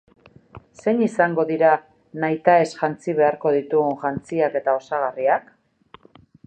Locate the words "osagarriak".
4.83-5.55